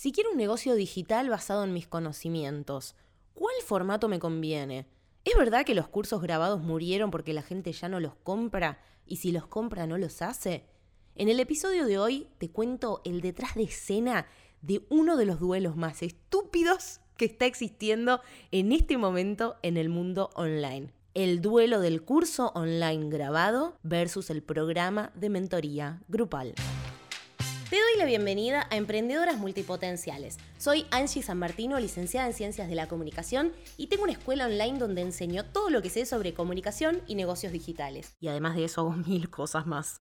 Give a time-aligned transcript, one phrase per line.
[0.00, 2.96] Si quiero un negocio digital basado en mis conocimientos,
[3.34, 4.86] ¿cuál formato me conviene?
[5.26, 9.16] ¿Es verdad que los cursos grabados murieron porque la gente ya no los compra y
[9.16, 10.64] si los compra no los hace?
[11.16, 14.26] En el episodio de hoy te cuento el detrás de escena
[14.62, 18.22] de uno de los duelos más estúpidos que está existiendo
[18.52, 20.94] en este momento en el mundo online.
[21.12, 26.54] El duelo del curso online grabado versus el programa de mentoría grupal.
[27.70, 30.38] Te doy la bienvenida a Emprendedoras Multipotenciales.
[30.58, 34.80] Soy Angie San Martino, licenciada en Ciencias de la Comunicación y tengo una escuela online
[34.80, 38.16] donde enseño todo lo que sé sobre comunicación y negocios digitales.
[38.18, 40.00] Y además de eso hago mil cosas más.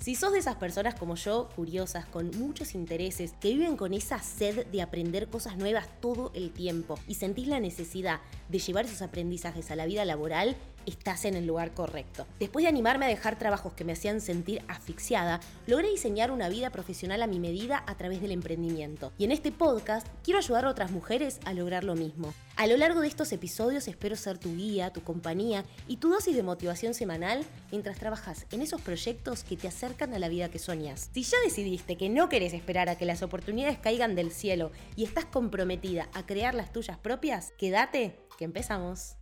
[0.00, 4.18] Si sos de esas personas como yo, curiosas, con muchos intereses, que viven con esa
[4.18, 9.02] sed de aprender cosas nuevas todo el tiempo y sentís la necesidad de llevar esos
[9.02, 10.56] aprendizajes a la vida laboral,
[10.86, 12.26] estás en el lugar correcto.
[12.38, 16.70] Después de animarme a dejar trabajos que me hacían sentir asfixiada, logré diseñar una vida
[16.70, 19.12] profesional a mi medida a través del emprendimiento.
[19.18, 22.32] Y en este podcast quiero ayudar a otras mujeres a lograr lo mismo.
[22.56, 26.34] A lo largo de estos episodios espero ser tu guía, tu compañía y tu dosis
[26.34, 30.58] de motivación semanal mientras trabajas en esos proyectos que te acercan a la vida que
[30.58, 31.10] soñas.
[31.12, 35.04] Si ya decidiste que no querés esperar a que las oportunidades caigan del cielo y
[35.04, 39.16] estás comprometida a crear las tuyas propias, quédate que empezamos.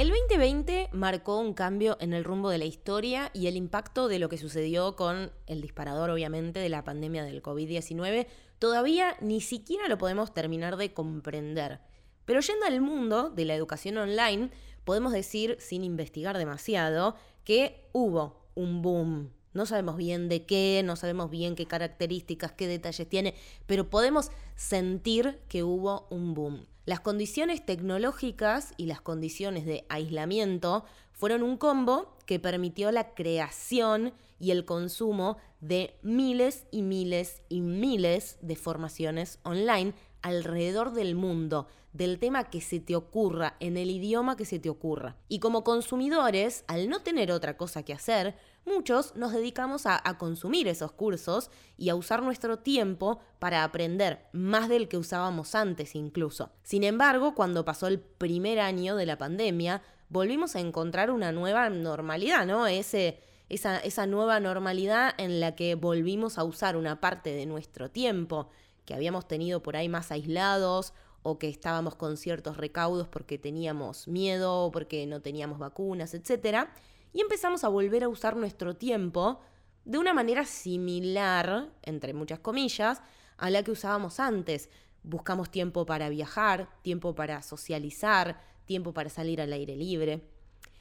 [0.00, 4.18] El 2020 marcó un cambio en el rumbo de la historia y el impacto de
[4.18, 8.26] lo que sucedió con el disparador, obviamente, de la pandemia del COVID-19,
[8.58, 11.80] todavía ni siquiera lo podemos terminar de comprender.
[12.24, 14.50] Pero yendo al mundo de la educación online,
[14.86, 19.34] podemos decir, sin investigar demasiado, que hubo un boom.
[19.52, 23.34] No sabemos bien de qué, no sabemos bien qué características, qué detalles tiene,
[23.66, 26.66] pero podemos sentir que hubo un boom.
[26.90, 34.12] Las condiciones tecnológicas y las condiciones de aislamiento fueron un combo que permitió la creación
[34.40, 41.68] y el consumo de miles y miles y miles de formaciones online alrededor del mundo,
[41.92, 45.16] del tema que se te ocurra, en el idioma que se te ocurra.
[45.28, 48.34] Y como consumidores, al no tener otra cosa que hacer,
[48.70, 54.68] muchos nos dedicamos a, consumir esos cursos y a usar nuestro tiempo para aprender, más
[54.68, 56.50] del que usábamos antes incluso.
[56.62, 61.70] Sin embargo, cuando pasó el primer año de la pandemia, volvimos a encontrar una nueva
[61.70, 62.66] normalidad, ¿no?
[62.66, 67.90] Ese, esa, esa nueva normalidad en la que volvimos a usar una parte de nuestro
[67.90, 68.48] tiempo
[68.84, 70.92] que habíamos tenido por ahí más aislados
[71.22, 76.68] o que estábamos con ciertos recaudos porque teníamos miedo porque no teníamos vacunas, etc.
[77.12, 79.40] Y empezamos a volver a usar nuestro tiempo
[79.84, 83.02] de una manera similar, entre muchas comillas,
[83.36, 84.68] a la que usábamos antes.
[85.02, 90.22] Buscamos tiempo para viajar, tiempo para socializar, tiempo para salir al aire libre.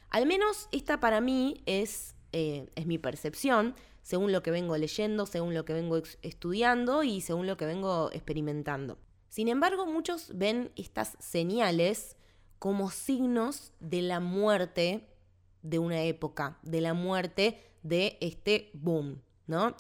[0.09, 5.25] Al menos esta para mí es, eh, es mi percepción según lo que vengo leyendo,
[5.25, 8.97] según lo que vengo estudiando y según lo que vengo experimentando.
[9.29, 12.17] Sin embargo, muchos ven estas señales
[12.57, 15.07] como signos de la muerte
[15.61, 19.75] de una época, de la muerte de este boom, ¿no?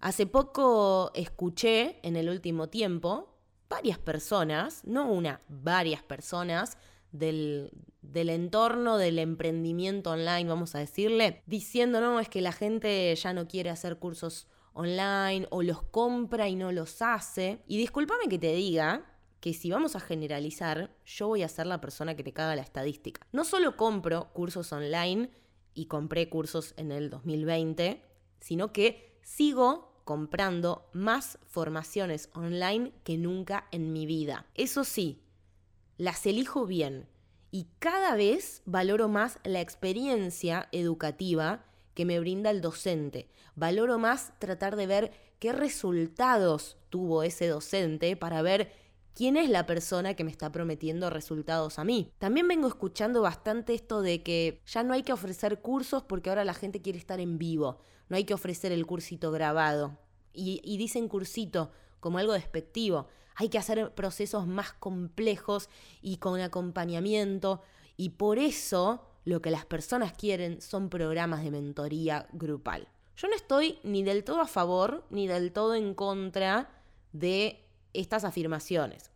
[0.00, 3.30] Hace poco escuché en el último tiempo
[3.68, 6.78] varias personas, no una, varias personas
[7.12, 7.70] del,
[8.14, 13.46] entorno del emprendimiento online, vamos a decirle, diciendo, no, es que la gente ya no
[13.46, 17.62] quiere hacer cursos online o los compra y no los hace.
[17.66, 19.04] Y discúlpame que te diga
[19.40, 22.62] que si vamos a generalizar, yo voy a ser la persona que te caga la
[22.62, 23.26] estadística.
[23.32, 25.30] No solo compro cursos online
[25.74, 28.04] y compré cursos en el 2020,
[28.40, 34.46] sino que sigo comprando más formaciones online que nunca en mi vida.
[34.54, 35.22] Eso sí,
[35.96, 37.08] las elijo bien
[37.50, 41.64] y cada vez valoro más la experiencia educativa
[41.94, 43.28] que me brinda el docente.
[43.56, 48.72] Valoro más tratar de ver qué resultados tuvo ese docente para ver
[49.14, 52.12] quién es la persona que me está prometiendo resultados a mí.
[52.18, 56.44] También vengo escuchando bastante esto de que ya no hay que ofrecer cursos porque ahora
[56.44, 57.78] la gente quiere estar en vivo,
[58.08, 59.98] no hay que ofrecer el cursito grabado.
[60.32, 63.08] Y, y dicen cursito como algo despectivo.
[63.36, 65.68] Hay que hacer procesos más complejos
[66.02, 67.62] y con acompañamiento.
[67.96, 72.88] Y por eso lo que las personas quieren son programas de mentoría grupal.
[73.16, 76.70] Yo no estoy ni del todo a favor ni del todo en contra
[77.12, 79.10] de estas afirmaciones.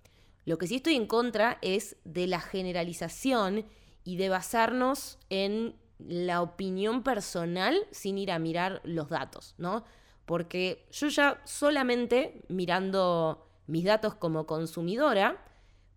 [0.44, 3.64] Lo que sí estoy en contra es de la generalización
[4.04, 9.84] y de basarnos en la opinión personal sin ir a mirar los datos, ¿no?
[10.26, 15.44] porque yo ya solamente mirando mis datos como consumidora,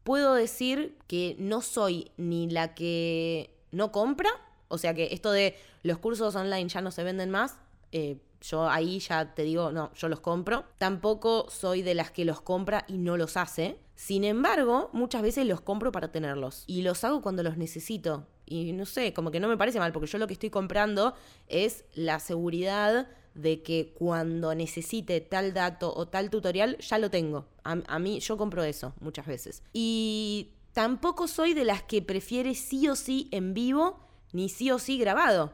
[0.04, 4.30] puedo decir que no soy ni la que no compra,
[4.68, 7.58] o sea que esto de los cursos online ya no se venden más,
[7.92, 10.66] eh, Yo ahí ya te digo, no, yo los compro.
[10.78, 13.80] Tampoco soy de las que los compra y no los hace.
[13.96, 16.64] Sin embargo, muchas veces los compro para tenerlos.
[16.68, 18.28] Y los hago cuando los necesito.
[18.46, 21.14] Y no sé, como que no me parece mal, porque yo lo que estoy comprando
[21.48, 27.48] es la seguridad de que cuando necesite tal dato o tal tutorial, ya lo tengo.
[27.64, 29.64] A, mí, yo compro eso muchas veces.
[29.74, 34.00] Y tampoco soy de las que prefiere sí o sí en vivo,
[34.32, 35.54] ni sí o sí grabado.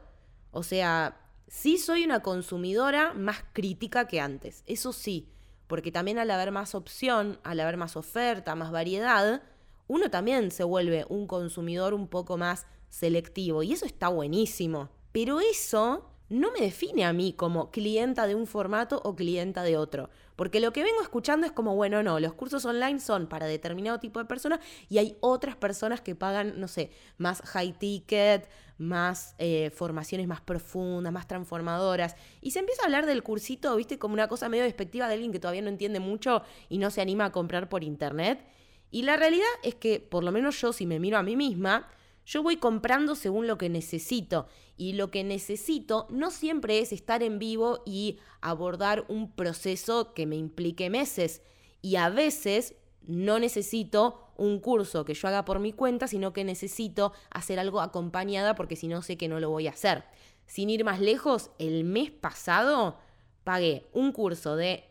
[0.51, 5.30] O sea, sí soy una consumidora más crítica que antes, eso sí,
[5.68, 9.42] porque también al haber más opción, al haber más oferta, más variedad,
[9.88, 14.90] uno también se vuelve un consumidor un poco más selectivo y eso está buenísimo.
[15.12, 19.77] Pero eso no me define a mí como clienta de un formato o clienta de
[19.77, 20.09] otro.
[20.35, 24.00] Porque lo que vengo escuchando es como, bueno, no, los cursos online son para determinado
[24.00, 24.59] tipo de personas
[24.89, 28.50] y hay otras personas que pagan, no sé, más high ticket,
[28.80, 32.15] más eh, formaciones más profundas, más transformadoras.
[32.41, 35.31] Y se empieza a hablar del cursito, viste, como una cosa medio despectiva de alguien
[35.31, 38.44] que todavía no entiende mucho y no se anima a comprar por internet.
[38.89, 41.88] Y la realidad es que, por lo menos yo, si me miro a mí misma,
[42.25, 44.48] yo voy comprando según lo que necesito
[44.78, 50.25] y lo que necesito no siempre es estar en vivo y abordar un proceso que
[50.25, 51.42] me implique meses.
[51.81, 52.75] Y a veces
[53.06, 57.81] no necesito un curso que yo haga por mi cuenta, sino que necesito hacer algo
[57.81, 60.06] acompañada porque si no sé que no lo voy a hacer.
[60.46, 62.98] Sin ir más lejos, el mes pasado
[63.44, 64.86] pagué un curso de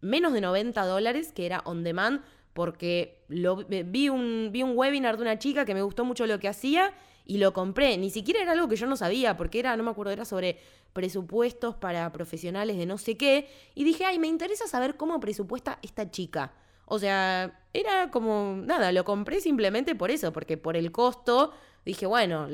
[0.00, 5.16] menos de 90 dólares que era on demand porque lo, vi, un, vi un webinar
[5.16, 6.92] de una chica que me gustó mucho lo que hacía
[7.24, 7.96] y lo compré.
[7.98, 10.58] Ni siquiera era algo que yo no sabía, porque era, no me acuerdo, era sobre
[10.92, 13.48] presupuestos para profesionales de no sé qué.
[13.74, 16.52] Y dije, ay, me interesa saber cómo presupuesta esta chica.
[16.86, 21.52] O sea, era como, nada, lo compré simplemente por eso, porque por el costo
[21.84, 22.48] dije, bueno,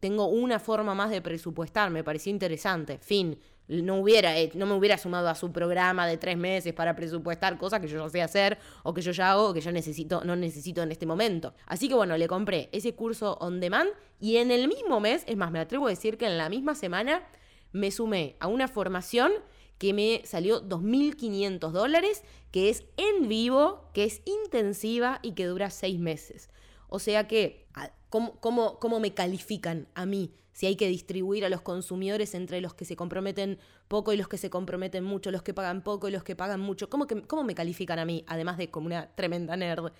[0.00, 3.38] tengo una forma más de presupuestar, me pareció interesante, fin.
[3.68, 7.80] No, hubiera, no me hubiera sumado a su programa de tres meses para presupuestar cosas
[7.80, 10.36] que yo ya sé hacer o que yo ya hago o que yo necesito, no
[10.36, 11.54] necesito en este momento.
[11.66, 13.90] Así que bueno, le compré ese curso on demand
[14.20, 16.74] y en el mismo mes, es más, me atrevo a decir que en la misma
[16.74, 17.26] semana
[17.72, 19.32] me sumé a una formación
[19.78, 25.70] que me salió 2.500 dólares, que es en vivo, que es intensiva y que dura
[25.70, 26.48] seis meses.
[26.88, 27.66] O sea que,
[28.08, 30.32] ¿cómo, cómo, me califican a mí?
[30.56, 33.58] Si hay que distribuir a los consumidores entre los que se comprometen
[33.88, 36.60] poco y los que se comprometen mucho, los que pagan poco y los que pagan
[36.60, 36.88] mucho.
[36.88, 38.24] ¿Cómo, cómo me califican a mí?
[38.26, 39.92] Además de como una tremenda nerd.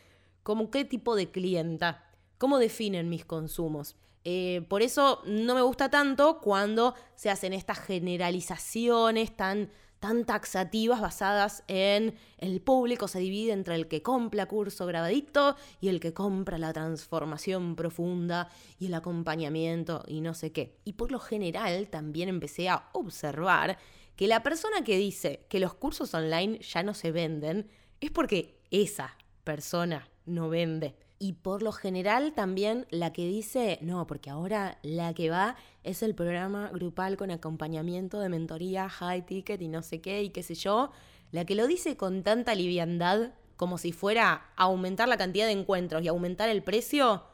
[0.43, 2.05] ¿Cómo qué tipo de clienta?
[2.39, 3.97] ¿Cómo definen mis consumos?
[4.25, 9.69] Eh, por eso no me gusta tanto cuando se hacen estas generalizaciones tan,
[10.01, 15.89] tan taxativas basadas en el público se divide entre el que compra curso grabadito y
[15.89, 18.49] el que compra la transformación profunda
[18.79, 20.77] y el acompañamiento y no sé qué.
[20.85, 23.79] Y por lo general también empecé a observar
[24.17, 27.69] que la persona que dice que los cursos online ya no se venden
[28.01, 30.97] es porque esa persona no vende.
[31.19, 36.03] Y por lo general también la que dice, no, porque ahora la que va es
[36.03, 40.43] el programa grupal con acompañamiento de mentoría, high ticket y no sé qué y qué
[40.43, 40.91] sé yo,
[41.33, 46.03] la que lo dice con tanta liviandad como si fuera aumentar la cantidad de encuentros
[46.03, 47.25] y aumentar el precio,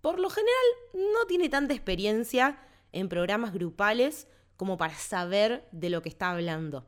[0.00, 0.52] por lo general
[0.92, 2.58] no tiene tanta experiencia
[2.92, 6.86] en programas grupales como para saber de lo que está hablando.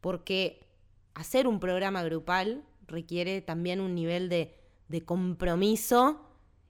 [0.00, 0.64] Porque
[1.14, 6.20] hacer un programa grupal requiere también un nivel de de compromiso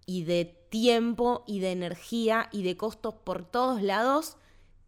[0.07, 4.37] y de tiempo y de energía y de costos por todos lados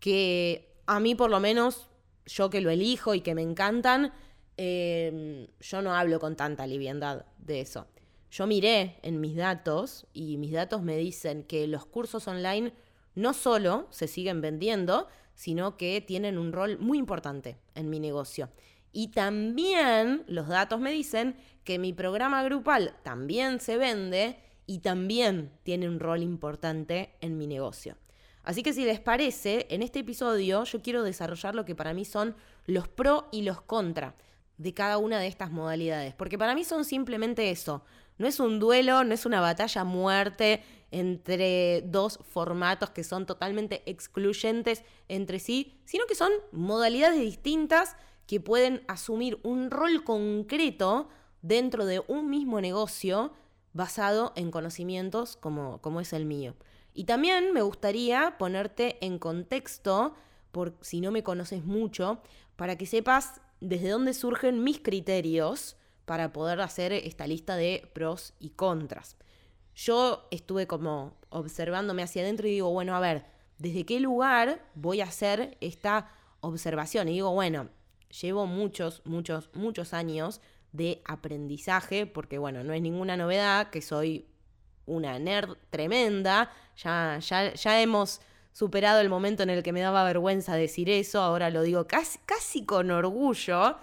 [0.00, 1.88] que a mí por lo menos,
[2.26, 4.12] yo que lo elijo y que me encantan,
[4.57, 7.87] em, yo no hablo con tanta liviandad de eso.
[8.31, 12.73] Yo miré en mis datos y mis datos me dicen que los cursos online
[13.14, 18.50] no solo se siguen vendiendo, sino que tienen un rol muy importante en mi negocio.
[18.97, 25.51] Y también los datos me dicen que mi programa grupal también se vende y también
[25.65, 27.97] tiene un rol importante en mi negocio.
[28.45, 32.05] Así que si les parece, en este episodio yo quiero desarrollar lo que para mí
[32.05, 32.37] son
[32.67, 34.15] los pro y los contra
[34.59, 37.83] de cada una de estas modalidades, porque para mí son simplemente eso.
[38.17, 43.83] No es un duelo, no es una batalla muerte entre dos formatos que son totalmente
[43.87, 51.09] excluyentes entre sí, sino que son modalidades distintas que pueden asumir un rol concreto
[51.43, 53.33] dentro de un mismo negocio
[53.73, 56.54] basado en conocimientos como, como es el mío.
[56.95, 60.14] Y también me gustaría ponerte en contexto,
[60.52, 62.21] por si no me conoces mucho,
[62.57, 68.35] para que sepas desde dónde surgen mis criterios para poder hacer esta lista de pros
[68.38, 69.16] y contras.
[69.75, 73.25] Yo estuve como observándome hacia adentro y digo, bueno, a ver,
[73.59, 76.09] ¿desde qué lugar voy a hacer esta
[76.40, 77.71] observación y digo, bueno,
[78.21, 80.40] llevo muchos, muchos, muchos años
[80.73, 84.26] de aprendizaje, porque bueno, no es ninguna novedad que soy
[84.87, 88.21] una nerd tremenda, ya, ya, ya hemos
[88.52, 92.18] superado el momento en el que me daba vergüenza decir eso, ahora lo digo casi,
[92.26, 93.76] casi con orgullo,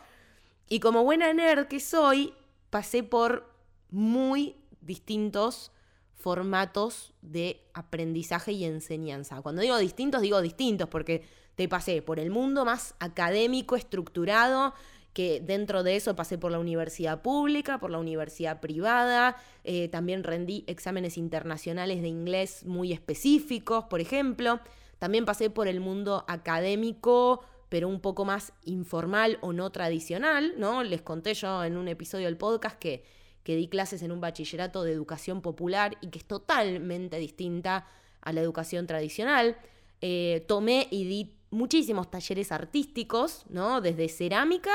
[0.69, 2.33] y como buena nerd que soy,
[2.69, 3.49] pasé por
[3.89, 5.71] muy distintos
[6.15, 9.41] formatos de aprendizaje y enseñanza.
[9.41, 11.23] Cuando digo distintos, digo distintos porque
[11.55, 14.73] te pasé por el mundo más académico, estructurado,
[15.13, 20.23] que dentro de eso pasé por la universidad pública, por la universidad privada, eh, también
[20.23, 24.61] rendí exámenes internacionales de inglés muy específicos, por ejemplo.
[24.99, 30.83] También pasé por el mundo académico, pero un poco más informal o no tradicional, ¿no?
[30.83, 33.03] Les conté yo en un episodio del podcast que,
[33.43, 37.87] que di clases en un bachillerato de educación popular y que es totalmente distinta
[38.21, 39.57] a la educación tradicional.
[40.01, 43.81] Eh, tomé y di muchísimos talleres artísticos, ¿no?
[43.81, 44.71] Desde cerámica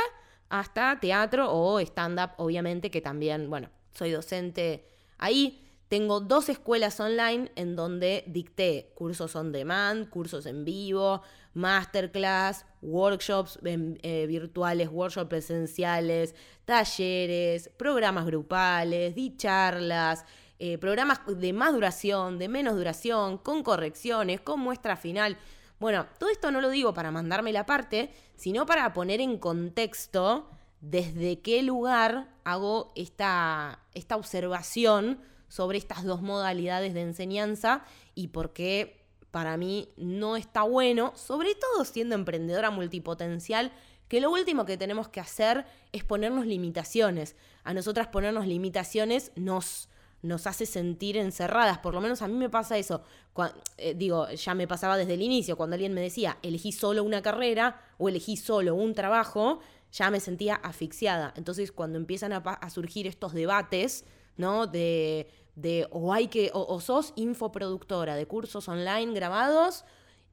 [0.49, 4.87] hasta teatro o stand-up, obviamente, que también, bueno, soy docente
[5.19, 5.63] ahí.
[5.89, 11.23] Tengo dos escuelas online en donde dicté cursos on demand, cursos en vivo,
[11.55, 20.25] masterclass, workshops eh, virtuales, workshops presenciales, talleres, programas grupales, di charlas,
[20.59, 25.39] eh, programas de más duración, de menos duración, con correcciones, con muestra final.
[25.79, 30.49] Bueno, todo esto no lo digo para mandarme la parte, sino para poner en contexto
[30.81, 38.53] desde qué lugar hago esta, esta observación sobre estas dos modalidades de enseñanza y por
[38.53, 43.71] qué para mí no está bueno, sobre todo siendo emprendedora multipotencial,
[44.09, 47.37] que lo último que tenemos que hacer es ponernos limitaciones.
[47.65, 49.89] A nosotras ponernos limitaciones nos
[50.27, 51.79] nos hace sentir encerradas.
[51.79, 53.03] Por lo menos a mí me pasa eso.
[53.79, 57.23] Eh, digo, ya me pasaba desde el inicio, cuando alguien me decía, elegí solo una
[57.23, 59.61] carrera o elegí solo un trabajo,
[59.93, 61.33] ya me sentía asfixiada.
[61.37, 64.05] Entonces, cuando empiezan a, surgir estos debates,
[64.37, 64.67] ¿no?
[64.67, 69.85] De, de o hay que, o, sos infoproductora de cursos online grabados,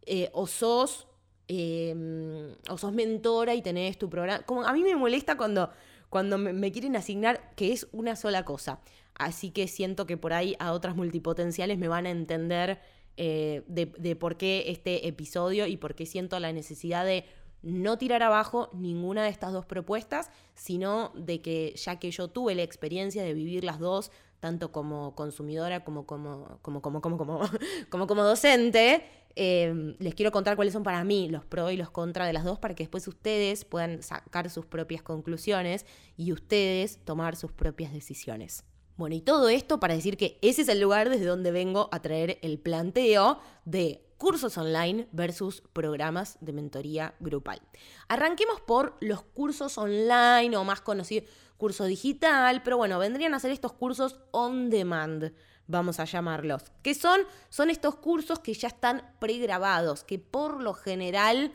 [0.05, 1.07] eh, o sos
[1.47, 4.43] em, o sos mentora y tenés tu programa.
[4.43, 5.69] Como a mí me molesta cuando,
[6.09, 8.79] cuando me, quieren asignar que es una sola cosa.
[9.15, 12.79] Así que siento que por ahí a otras multipotenciales me van a entender
[13.15, 17.25] eh, de, por qué este episodio y por qué siento la necesidad de
[17.61, 22.55] no tirar abajo ninguna de estas dos propuestas, sino de que ya que yo tuve
[22.55, 27.39] la experiencia de vivir las dos, tanto como consumidora como como, como, como, como, como,
[27.89, 29.03] como, como docente,
[29.35, 32.43] eh, les quiero contar cuáles son para mí los pros y los contras de las
[32.43, 35.85] dos para que después ustedes puedan sacar sus propias conclusiones
[36.17, 38.65] y ustedes tomar sus propias decisiones.
[38.95, 42.01] Bueno, y todo esto para decir que ese es el lugar desde donde vengo a
[42.01, 47.61] traer el planteo de cursos online versus programas de mentoría grupal.
[48.07, 53.51] Arranquemos por los cursos online o más conocidos, curso digital, pero bueno, vendrían a ser
[53.51, 55.33] estos cursos on demand,
[55.67, 56.63] vamos a llamarlos.
[56.83, 57.21] ¿Qué son?
[57.49, 61.51] Son estos cursos que ya están pregrabados, que por lo general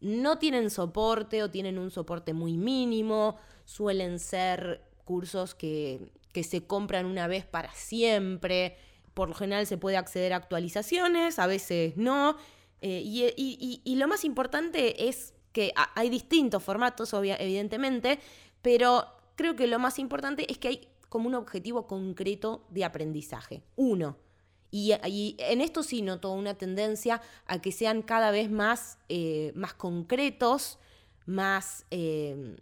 [0.00, 6.66] no tienen soporte o tienen un soporte muy mínimo, suelen ser cursos que que se
[6.66, 8.76] compran una vez para siempre.
[9.14, 12.36] Por lo general se puede acceder a actualizaciones, a veces no.
[12.80, 18.18] Eh, y, lo más importante es que hay distintos formatos, evidentemente,
[18.62, 23.62] pero creo que lo más importante es que hay como un objetivo concreto de aprendizaje.
[23.76, 24.16] Uno.
[24.70, 24.94] Y,
[25.38, 30.78] en esto sí noto una tendencia a que sean cada vez más, eh, más concretos,
[31.26, 32.56] más eh,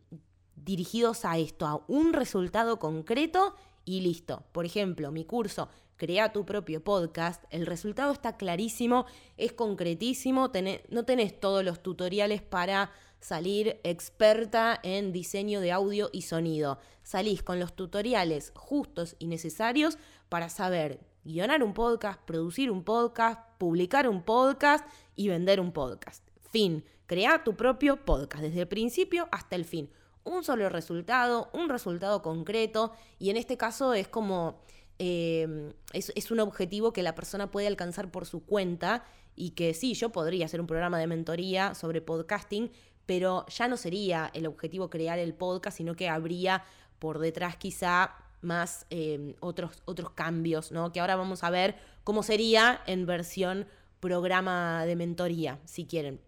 [0.64, 4.45] dirigidos a esto, a un resultado concreto y listo.
[4.52, 5.69] Por ejemplo, mi curso
[6.00, 9.05] Crea tu propio podcast, el resultado está clarísimo,
[9.37, 10.50] es concretísimo,
[10.88, 12.90] no tenés todos los tutoriales para
[13.21, 16.79] salir experta en diseño de audio y sonido.
[17.02, 19.99] Salís con los tutoriales justos y necesarios
[20.31, 26.26] para saber guionar un podcast, producir un podcast, publicar un podcast y vender un podcast.
[26.50, 29.90] Fin, crea tu propio podcast desde el principio hasta el fin
[30.31, 34.61] un solo resultado, un resultado concreto, y en este caso es como,
[34.99, 39.95] em, es, un objetivo que la persona puede alcanzar por su cuenta y que sí,
[39.95, 42.71] yo podría hacer un programa de mentoría sobre podcasting,
[43.07, 46.63] pero ya no sería el objetivo crear el podcast, sino que habría
[46.99, 50.93] por detrás quizá más em, otros, otros cambios, ¿no?
[50.93, 53.67] Que ahora vamos a ver cómo sería en versión
[54.01, 56.21] programa de mentoría, si quieren.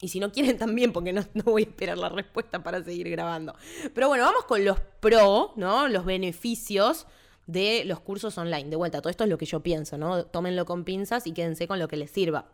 [0.00, 3.54] Y si no quieren también, porque no, voy a esperar la respuesta para seguir grabando.
[3.94, 5.88] Pero bueno, vamos con los pro, ¿no?
[5.88, 7.06] Los beneficios
[7.46, 8.70] de los cursos online.
[8.70, 10.26] De vuelta, todo esto es lo que yo pienso, ¿no?
[10.26, 12.48] Tómenlo con pinzas y quédense con lo que les sirva.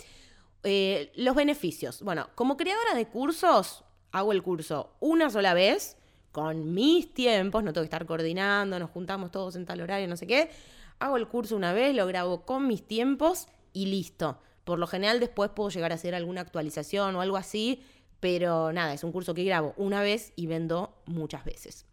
[0.63, 2.03] Eh, los beneficios.
[2.03, 5.97] Bueno, como creadora de cursos, hago el curso una sola vez,
[6.33, 10.17] con mis tiempos, no tengo que estar coordinando, nos juntamos todos en tal horario, no
[10.17, 10.51] sé qué.
[10.99, 14.39] Hago el curso una vez, lo grabo con mis tiempos y listo.
[14.64, 17.83] Por lo general después puedo llegar a hacer alguna actualización o algo así,
[18.21, 21.87] pero nada, es un curso que grabo una vez y vendo muchas veces.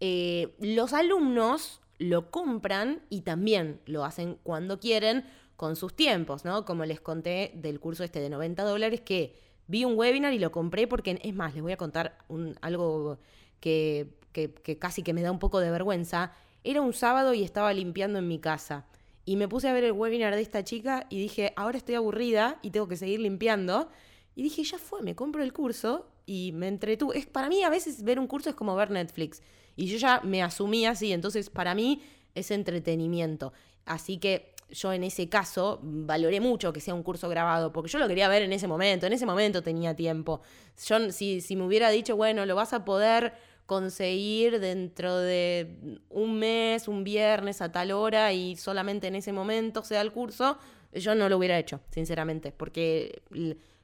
[0.00, 5.24] Eh, los alumnos lo compran y también lo hacen cuando quieren
[5.56, 6.64] con sus tiempos, ¿no?
[6.64, 9.34] Como les conté del curso este de 90 dólares que
[9.66, 12.16] vi un webinar y lo compré porque, es más, les voy a contar
[12.62, 13.18] algo
[13.60, 16.32] que, que, casi que me da un poco de vergüenza.
[16.64, 18.86] Era un sábado y estaba limpiando en mi casa.
[19.30, 22.58] Y me puse a ver el webinar de esta chica y dije, ahora estoy aburrida
[22.62, 23.88] y tengo que seguir limpiando.
[24.34, 27.16] Y dije, ya fue, me compro el curso y me entretuve.
[27.16, 29.40] Es, para mí a veces ver un curso es como ver Netflix.
[29.76, 32.02] Y yo ya me asumí así, entonces para mí
[32.34, 33.52] es entretenimiento.
[33.84, 38.00] Así que yo en ese caso valoré mucho que sea un curso grabado, porque yo
[38.00, 40.40] lo quería ver en ese momento, en ese momento tenía tiempo.
[40.84, 43.34] Yo, si, si me hubiera dicho, bueno, lo vas a poder
[43.70, 49.84] conseguir dentro de un mes, un viernes a tal hora y solamente en ese momento
[49.84, 50.58] sea el curso,
[50.92, 53.22] yo no lo hubiera hecho, sinceramente, porque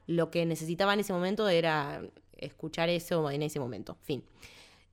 [0.07, 2.01] lo que necesitaba en ese momento era
[2.35, 4.25] escuchar eso en ese momento, fin.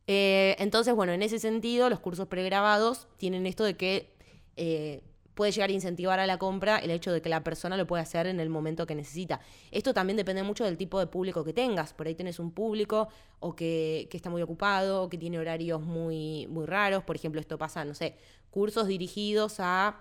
[0.07, 4.15] Eh, entonces, bueno, en ese sentido, los cursos pregrabados tienen esto de que
[4.57, 5.03] eh,
[5.35, 8.03] puede llegar a incentivar a la compra el hecho de que la persona lo pueda
[8.03, 9.41] hacer en el momento que necesita.
[9.71, 11.93] Esto también depende mucho del tipo de público que tengas.
[11.93, 13.09] Por ahí tienes un público
[13.41, 17.03] o que, está muy ocupado, o que tiene horarios muy, muy raros.
[17.03, 18.17] Por ejemplo, esto pasa, no sé,
[18.51, 20.01] cursos dirigidos a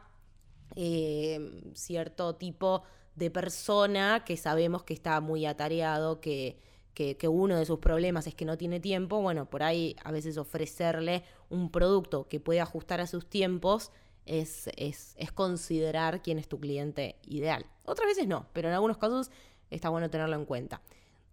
[0.76, 2.84] eh, cierto tipo
[3.16, 6.60] de persona que sabemos que está muy atareado, que,
[6.94, 10.12] que, que, uno de sus problemas es que no tiene tiempo, bueno, por ahí a
[10.12, 13.92] veces ofrecerle un producto que pueda ajustar a sus tiempos
[14.26, 17.66] es, es, considerar quién es tu cliente ideal.
[17.86, 19.32] Otras veces no, pero en algunos casos
[19.70, 20.82] está bueno tenerlo en cuenta.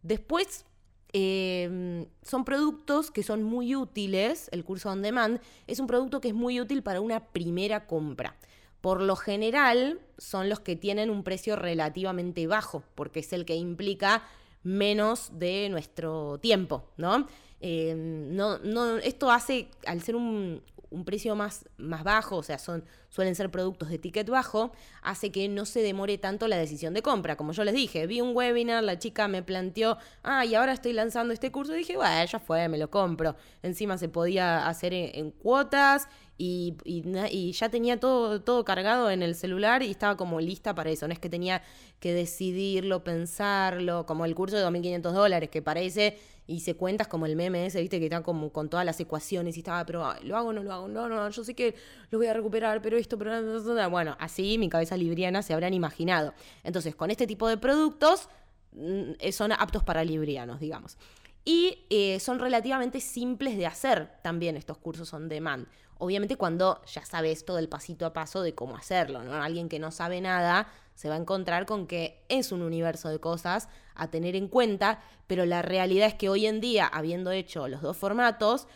[0.02, 0.64] Después,
[1.12, 6.28] em, son productos que son muy útiles, el curso on demand es un producto que
[6.28, 8.36] es muy útil para una primera compra.
[8.80, 13.54] Por lo general son los que tienen un precio relativamente bajo, porque es el que
[13.54, 14.22] implica
[14.62, 17.26] menos de nuestro tiempo, ¿no?
[17.62, 22.84] No, no esto hace, al ser un, un precio más, más bajo, o sea, son,
[23.08, 24.72] suelen ser productos de ticket bajo,
[25.02, 27.36] hace que no se demore tanto la decisión de compra.
[27.36, 30.92] Como yo les dije, vi un webinar, la chica me planteó, ah, y ahora estoy
[30.92, 33.36] lanzando este curso, y dije, bueno, ya fue, me lo compro.
[33.62, 36.08] Encima se podía hacer en, cuotas
[36.42, 40.88] y, y, ya tenía todo, todo cargado en el celular y estaba como lista para
[40.88, 41.06] eso.
[41.06, 41.62] No es que tenía
[41.98, 47.36] que decidirlo, pensarlo, como el curso de 2.500 dólares, que parece hice cuentas como el
[47.36, 50.54] meme ese, viste, que está como con todas las ecuaciones y estaba, pero lo hago,
[50.54, 51.74] no lo hago, no, no, yo sé que
[52.08, 53.90] lo voy a recuperar, pero esto, pero...
[53.90, 56.32] Bueno, así mi cabeza libriana se habrán imaginado.
[56.64, 58.30] Entonces, con este tipo de productos
[58.72, 60.96] mm, eh, son aptos para librianos, digamos.
[61.44, 65.66] Y eh, son relativamente simples de hacer también estos cursos on demand.
[66.00, 69.34] Obviamente cuando ya sabes todo el pasito a paso de cómo hacerlo, ¿no?
[69.34, 73.20] Alguien que no sabe nada se va a encontrar con que es un universo de
[73.20, 77.68] cosas a tener en cuenta, pero la realidad es que hoy en día, habiendo hecho
[77.68, 78.66] los dos formatos,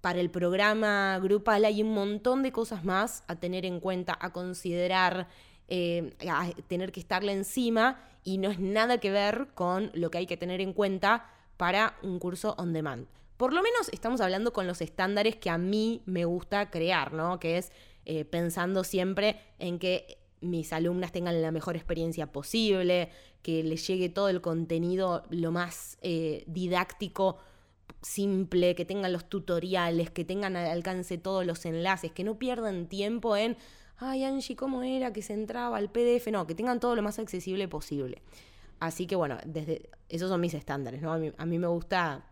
[0.00, 4.32] para el programa grupal hay un montón de cosas más a tener en cuenta, a
[4.32, 5.28] considerar,
[5.68, 10.18] eh, a tener que estarle encima y no es nada que ver con lo que
[10.18, 13.06] hay que tener en cuenta para un curso on demand.
[13.36, 17.40] Por lo menos estamos hablando con los estándares que a mí me gusta crear, ¿no?
[17.40, 17.72] Que es
[18.04, 23.08] eh, pensando siempre en que mis alumnas tengan la mejor experiencia posible,
[23.42, 27.38] que les llegue todo el contenido lo más eh, didáctico
[28.02, 32.86] simple, que tengan los tutoriales, que tengan al alcance todos los enlaces, que no pierdan
[32.86, 33.56] tiempo en,
[33.96, 36.28] ay Angie, ¿cómo era que se entraba al PDF?
[36.30, 38.22] No, que tengan todo lo más accesible posible.
[38.80, 41.12] Así que bueno, desde, esos son mis estándares, ¿no?
[41.12, 42.24] a mí me gusta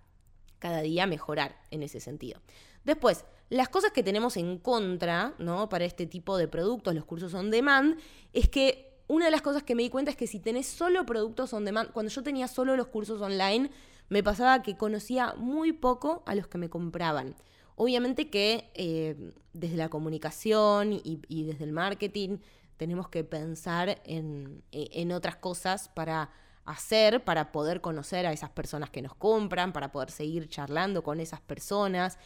[0.63, 2.41] cada día mejorar en ese sentido.
[2.85, 5.69] Después, las cosas que tenemos en contra, ¿no?
[5.69, 7.99] Para este tipo de productos, los cursos on demand,
[8.33, 11.05] es que una de las cosas que me di cuenta es que si tenés solo
[11.05, 13.73] productos on demand, cuando yo tenía solo los cursos online,
[14.09, 17.35] me pasaba que conocía muy poco a los que me compraban.
[17.75, 22.39] Obviamente que eh, desde la comunicación y, desde el marketing
[22.77, 26.31] tenemos que pensar en, en otras cosas para
[26.65, 31.21] hacer para poder conocer a esas personas que nos compran, para poder seguir charlando con
[31.21, 32.19] esas personas,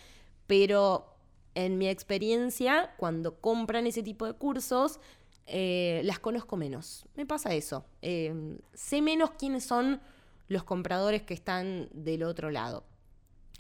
[0.47, 1.17] pero
[1.55, 5.01] en mi experiencia, cuando compran ese tipo de cursos,
[5.47, 7.07] eh, las conozco menos.
[7.15, 7.85] Me pasa eso.
[8.03, 10.01] Eh, sé menos quiénes son
[10.49, 12.85] los compradores que están del otro lado.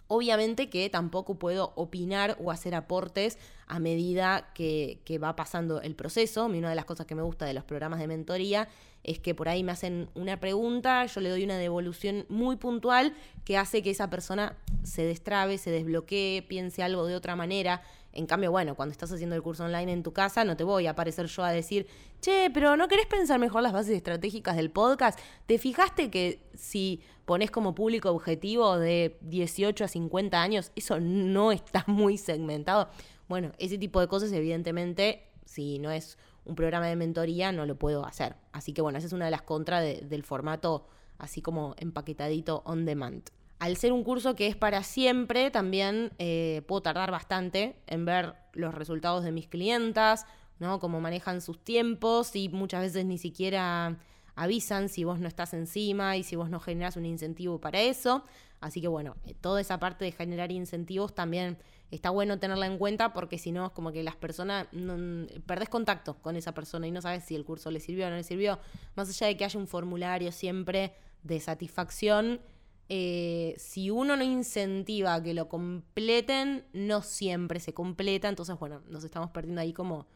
[0.08, 6.46] Obviamente que tampoco puedo opinar o hacer aportes a medida que, va pasando el proceso.
[6.46, 8.68] Una de las cosas que me gusta de los programas de mentoría
[9.06, 13.14] es que por ahí me hacen una pregunta, yo le doy una devolución muy puntual
[13.44, 17.82] que hace que esa persona se destrabe, se desbloquee, piense algo de otra manera.
[18.12, 20.88] En cambio, bueno, cuando estás haciendo el curso online en tu casa, no te voy
[20.88, 21.86] a aparecer yo a decir,
[22.20, 25.20] che, pero ¿no querés pensar mejor las bases estratégicas del podcast?
[25.46, 31.52] ¿Te fijaste que si pones como público objetivo de 18 a 50 años, eso no
[31.52, 32.88] está muy segmentado?
[33.28, 37.76] Bueno, ese tipo de cosas, evidentemente, si no es un programa de mentoría, no lo
[37.76, 38.36] puedo hacer.
[38.52, 40.86] Así que bueno, esa es una de las contras del formato
[41.18, 46.62] así como empaquetadito on demand al ser un curso que es para siempre, también eh,
[46.66, 50.26] puedo tardar bastante en ver los resultados de mis clientas,
[50.58, 50.78] ¿no?
[50.78, 53.98] Cómo manejan sus tiempos y muchas veces ni siquiera
[54.34, 58.24] avisan si vos no estás encima y si vos no generas un incentivo para eso.
[58.60, 61.56] Así que bueno, eh, toda esa parte de generar incentivos también
[61.90, 65.68] está bueno tenerla en cuenta porque si no es como que las personas no, perdés
[65.68, 68.24] contacto con esa persona y no sabes si el curso le sirvió o no le
[68.24, 68.58] sirvió.
[68.94, 72.40] Más allá de que haya un formulario siempre de satisfacción,
[72.88, 78.28] eh, si uno no incentiva que lo completen, no siempre se completa.
[78.28, 80.06] Entonces, bueno, nos estamos perdiendo ahí como,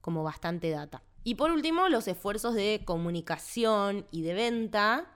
[0.00, 1.02] como bastante data.
[1.24, 5.10] Y por último, los esfuerzos de comunicación y de venta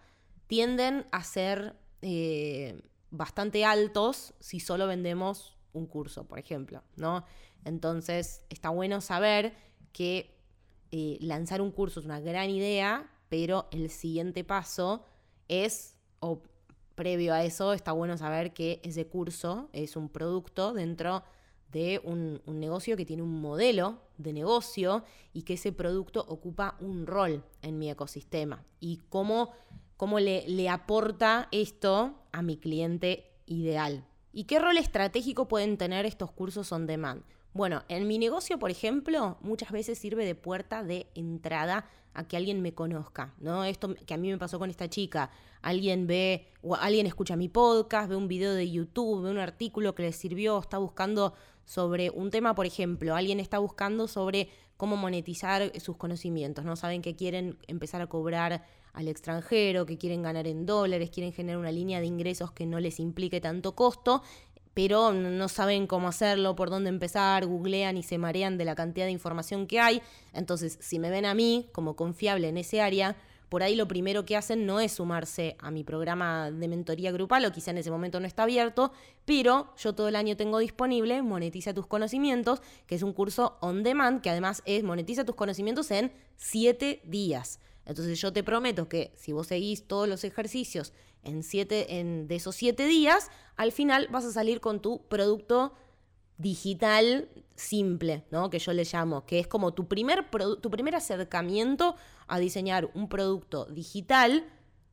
[0.46, 7.24] tienden a ser eh, bastante altos si solo vendemos un curso, por ejemplo, ¿no?
[7.64, 9.54] Entonces, está bueno saber
[9.92, 10.35] que
[10.90, 15.04] eh, lanzar un curso es una gran idea, pero el siguiente paso
[15.48, 15.96] es,
[16.94, 21.22] previo a eso está bueno saber que ese curso es un producto dentro
[21.70, 27.06] de un, negocio que tiene un modelo de negocio y que ese producto ocupa un
[27.06, 29.52] rol en mi ecosistema y cómo,
[29.96, 34.04] cómo le, le aporta esto a mi cliente ideal.
[34.33, 37.23] ¿Y qué rol estratégico pueden tener estos cursos on demand?
[37.53, 42.38] Bueno, en mi negocio, por ejemplo, muchas veces sirve de puerta de entrada a que
[42.38, 43.64] alguien me conozca, ¿no?
[43.64, 45.31] Esto que a mí me pasó con esta chica.
[45.61, 49.95] Alguien ve, o alguien escucha mi podcast, ve un video de YouTube, ve un artículo
[49.95, 51.35] que le sirvió, está buscando
[51.66, 54.49] sobre un tema, por ejemplo, alguien está buscando sobre
[54.83, 56.75] cómo monetizar sus conocimientos, ¿no?
[56.75, 61.61] Saben que quieren empezar a cobrar al extranjero, que quieren ganar en dólares, quieren generar
[61.61, 64.25] una línea de ingresos que no les implique tanto costo
[64.75, 69.05] pero no saben cómo hacerlo, por dónde empezar, googlean y se marean de la cantidad
[69.05, 70.03] de información que hay.
[70.33, 73.14] Entonces, si me ven a mí como confiable en ese área,
[73.53, 77.45] por ahí lo primero que hacen no es sumarse a mi programa de mentoría grupal,
[77.45, 78.93] o quizá en ese momento no está abierto,
[79.27, 83.83] pero yo todo el año tengo disponible Monetiza tus conocimientos, que es un curso on
[83.83, 87.61] demand, que además es Monetiza tus conocimientos en siete días.
[87.85, 92.37] Entonces yo te prometo que si vos seguís todos los ejercicios en siete, en, de
[92.37, 95.75] esos siete días, al final vas a salir con tu producto
[96.42, 98.50] digital simple, ¿no?
[98.50, 100.28] Que yo le llamo, que es como tu primer,
[100.61, 104.44] tu primer acercamiento a diseñar un producto digital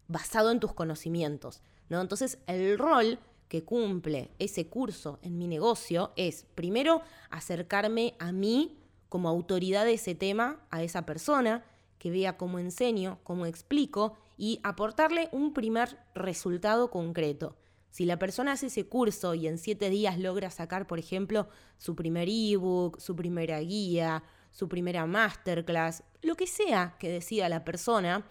[0.08, 2.00] basado en tus conocimientos, ¿no?
[2.00, 8.78] Entonces, el rol que cumple ese curso en mi negocio es, primero, acercarme a mí
[9.10, 11.66] como autoridad de ese tema, a esa persona,
[11.98, 17.56] que vea cómo enseño, cómo explico y aportarle un primer resultado concreto.
[17.90, 21.48] Si la persona hace ese curso y en siete días logra sacar, por ejemplo,
[21.78, 27.66] su primer ebook, su primera guía, su primera masterclass, lo que sea que decida la
[27.66, 28.26] persona,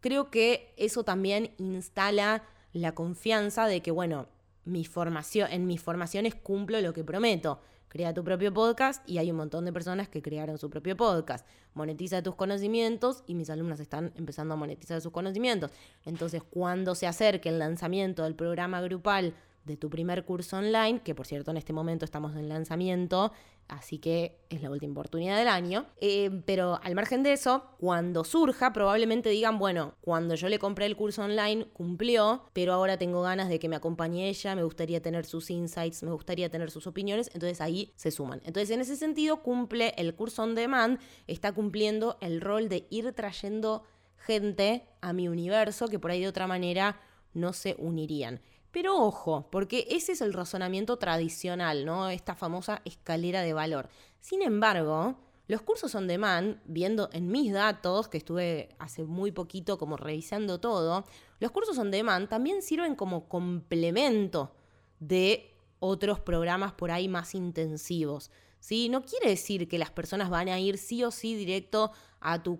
[0.00, 4.28] creo que eso también instala la confianza de que, bueno,
[4.64, 7.60] mi formación, en mis formaciones cumplo lo que prometo
[7.94, 11.46] crea tu propio podcast y hay un montón de personas que crearon su propio podcast.
[11.74, 15.70] Monetiza tus conocimientos y mis alumnas están empezando a monetizar sus conocimientos.
[16.04, 19.32] Entonces, cuando se acerque el lanzamiento del programa grupal
[19.64, 23.32] de tu primer curso online, que por cierto en este momento estamos en lanzamiento,
[23.68, 25.86] así que es la última oportunidad del año.
[26.00, 30.86] Eh, pero al margen de eso, cuando surja, probablemente digan, bueno, cuando yo le compré
[30.86, 35.00] el curso online, cumplió, pero ahora tengo ganas de que me acompañe ella, me gustaría
[35.00, 38.40] tener sus insights, me gustaría tener sus opiniones, entonces ahí se suman.
[38.44, 43.12] Entonces en ese sentido cumple el curso on demand, está cumpliendo el rol de ir
[43.12, 43.84] trayendo
[44.18, 47.00] gente a mi universo que por ahí de otra manera
[47.34, 48.40] no se unirían.
[48.74, 52.10] Pero ojo, porque ese es el razonamiento tradicional, ¿no?
[52.10, 53.88] Esta famosa escalera de valor.
[54.18, 55.14] Sin embargo,
[55.46, 60.58] los cursos on demand, viendo en mis datos, que estuve hace muy poquito como revisando
[60.58, 61.04] todo,
[61.38, 64.56] los cursos on demand también sirven como complemento
[64.98, 68.32] de otros programas por ahí más intensivos.
[68.58, 68.88] ¿sí?
[68.88, 72.58] No quiere decir que las personas van a ir sí o sí directo a tu,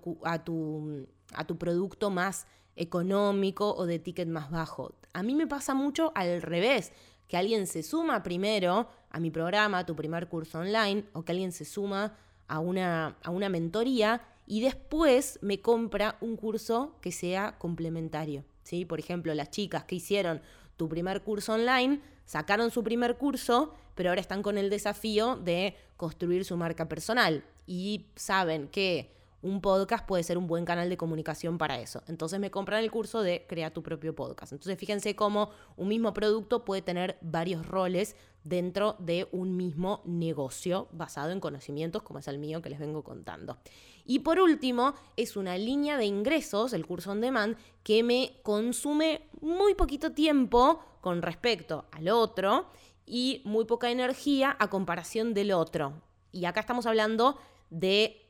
[1.58, 2.46] producto más
[2.76, 4.94] económico o de ticket más bajo.
[5.14, 6.92] A mí me pasa mucho al revés,
[7.28, 11.32] que alguien se suma primero a mi programa, a tu primer curso online, o que
[11.32, 12.16] alguien se suma
[12.48, 18.44] a una, a una mentoría y después me compra un curso que sea complementario.
[18.62, 18.84] ¿sí?
[18.84, 20.42] Por ejemplo, las chicas que hicieron
[20.76, 25.76] tu primer curso online sacaron su primer curso, pero ahora están con el desafío de
[25.96, 30.96] construir su marca personal y saben que un podcast puede ser un buen canal de
[30.96, 32.02] comunicación para eso.
[32.08, 34.52] Entonces me compran el curso de crear tu propio podcast.
[34.52, 40.88] Entonces fíjense cómo un mismo producto puede tener varios roles dentro de un mismo negocio
[40.92, 43.58] basado en conocimientos como es el mío que les vengo contando.
[44.06, 49.28] Y por último, es una línea de ingresos, el curso on demand, que me consume
[49.42, 52.66] muy poquito tiempo con respecto al otro
[53.04, 56.00] y muy poca energía a comparación del otro.
[56.32, 57.36] Y acá estamos hablando
[57.68, 58.23] de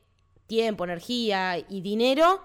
[0.47, 2.43] tiempo, energía y dinero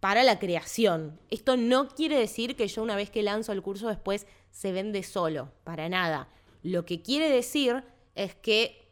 [0.00, 1.18] para la creación.
[1.30, 5.02] Esto no quiere decir que yo una vez que lanzo el curso después se vende
[5.02, 6.28] solo, para nada.
[6.62, 8.88] Lo que quiere decir es que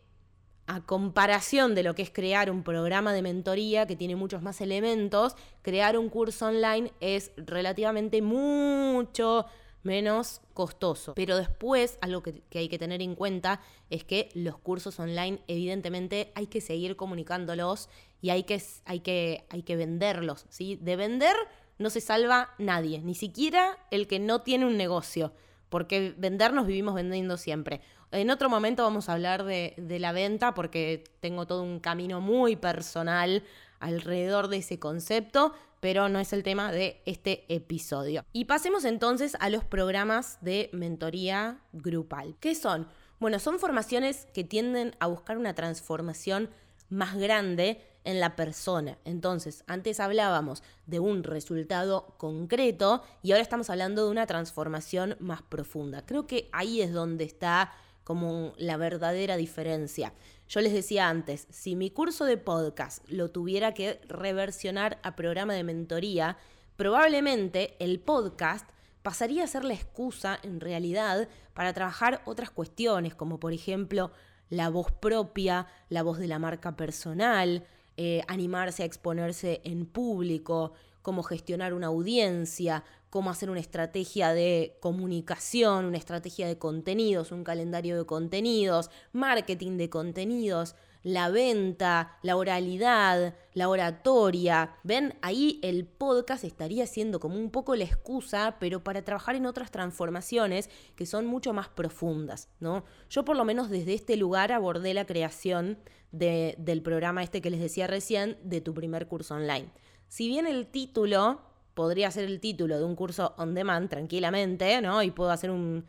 [0.67, 4.61] a comparación de lo que es crear un programa de mentoría que tiene muchos más
[4.61, 9.47] elementos, crear un curso online es relativamente mucho
[9.83, 11.15] menos costoso.
[11.15, 16.33] Pero después, algo que, hay que tener en cuenta es que los cursos online, evidentemente,
[16.35, 17.89] hay que seguir comunicándolos
[18.21, 20.47] y hay que, hay que, hay que venderlos.
[20.49, 20.77] ¿sí?
[20.77, 21.35] De vender
[21.79, 25.33] no se salva nadie, ni siquiera el que no tiene un negocio,
[25.69, 27.81] porque vender nos vivimos vendiendo siempre.
[28.11, 32.21] En otro momento vamos a hablar de, de la venta porque tengo todo un camino
[32.21, 33.45] muy personal
[33.81, 38.25] alrededor de ese concepto, pero no es el tema de este episodio.
[38.33, 42.35] Y pasemos entonces a los programas de mentoría grupal.
[42.41, 42.89] ¿Qué son?
[43.21, 46.51] Bueno, son formaciones que tienden a buscar una transformación
[46.89, 48.97] más grande en la persona.
[49.05, 55.43] Entonces, antes hablábamos de un resultado concreto y ahora estamos hablando de una transformación más
[55.43, 56.07] profunda.
[56.07, 57.71] Creo que ahí es donde está
[58.05, 60.15] como la verdadera diferencia.
[60.49, 65.53] Yo les decía antes, si mi curso de podcast lo tuviera que reversionar a programa
[65.53, 66.39] de mentoría,
[66.77, 68.67] probablemente el podcast
[69.03, 74.13] pasaría a ser la excusa en realidad para trabajar otras cuestiones, como por ejemplo
[74.49, 77.67] la voz propia, la voz de la marca personal,
[78.01, 84.77] eh, animarse a exponerse en público, cómo gestionar una audiencia, cómo hacer una estrategia de
[84.79, 90.77] comunicación, una estrategia de contenidos, un calendario de contenidos, marketing de contenidos,
[91.09, 94.77] la venta, la oralidad, la oratoria.
[94.85, 99.47] Ven, ahí el podcast estaría siendo como un poco la excusa, pero para trabajar en
[99.47, 102.85] otras transformaciones que son mucho más profundas, ¿no?
[103.09, 105.79] Yo por lo menos desde este lugar abordé la creación
[106.13, 109.71] del programa este que les decía recién, de tu primer curso online.
[110.09, 111.41] Si bien el título
[111.73, 115.03] podría ser el título de un curso on demand tranquilamente, ¿no?
[115.03, 115.87] Y puedo hacer un,